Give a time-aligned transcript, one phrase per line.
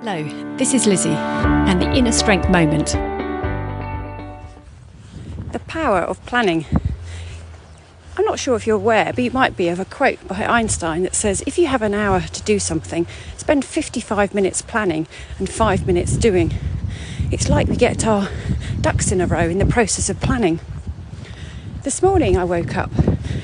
[0.00, 0.22] Hello,
[0.56, 2.92] this is Lizzie and the Inner Strength Moment.
[5.50, 6.66] The power of planning.
[8.16, 11.02] I'm not sure if you're aware, but you might be of a quote by Einstein
[11.02, 15.08] that says if you have an hour to do something, spend 55 minutes planning
[15.40, 16.54] and five minutes doing.
[17.32, 18.28] It's like we get our
[18.80, 20.60] ducks in a row in the process of planning.
[21.82, 22.92] This morning I woke up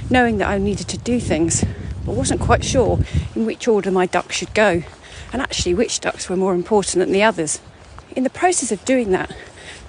[0.09, 1.64] knowing that I needed to do things,
[2.07, 3.00] but wasn't quite sure
[3.34, 4.84] in which order my ducks should go,
[5.32, 7.61] and actually which ducks were more important than the others.
[8.14, 9.35] In the process of doing that,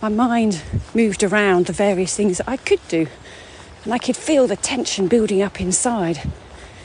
[0.02, 0.62] my mind
[0.94, 3.08] moved around the various things that I could do,
[3.84, 6.22] and I could feel the tension building up inside.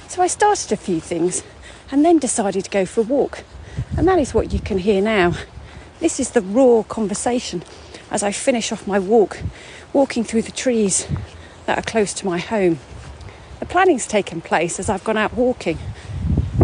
[0.08, 1.42] So I started a few things
[1.90, 3.44] and then decided to go for a walk.
[3.96, 5.34] And that is what you can hear now.
[6.00, 7.62] This is the raw conversation
[8.10, 9.40] as I finish off my walk,
[9.92, 11.06] walking through the trees
[11.66, 12.78] that are close to my home.
[13.60, 15.78] The planning's taken place as I've gone out walking.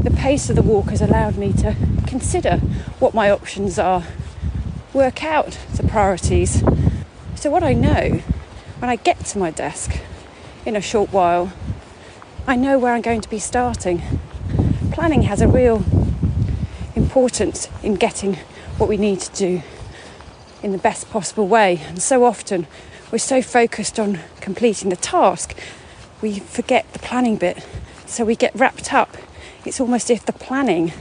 [0.07, 1.75] The pace of the walk has allowed me to
[2.07, 2.59] consider
[3.01, 4.05] what my options are,
[4.93, 6.63] work out the priorities.
[7.35, 8.23] So, what I know
[8.79, 9.99] when I get to my desk
[10.65, 11.53] in a short while,
[12.47, 14.01] I know where I'm going to be starting.
[14.93, 15.83] Planning has a real
[16.95, 18.35] importance in getting
[18.79, 19.63] what we need to do
[20.63, 21.81] in the best possible way.
[21.89, 22.69] And so often
[23.11, 25.59] we're so focused on completing the task,
[26.23, 27.67] we forget the planning bit.
[28.07, 29.17] So we get wrapped up.
[29.67, 30.93] It's almost if the planning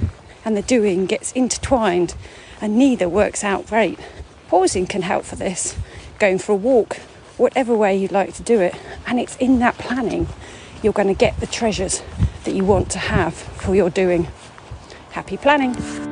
[0.44, 2.16] and the doing gets intertwined
[2.60, 4.00] and neither works out great.
[4.48, 5.78] Pausing can help for this,
[6.20, 6.98] going for a walk,
[7.38, 8.76] whatever way you'd like to do it.
[9.06, 10.28] And it's in that planning
[10.82, 12.02] you're going to get the treasures
[12.44, 14.28] that you want to have for your doing.
[15.12, 16.05] Happy planning!